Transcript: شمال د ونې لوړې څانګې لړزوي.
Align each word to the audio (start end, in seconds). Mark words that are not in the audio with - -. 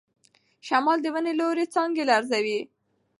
شمال 0.67 0.99
د 1.03 1.07
ونې 1.13 1.33
لوړې 1.39 1.65
څانګې 1.73 2.03
لړزوي. 2.11 2.59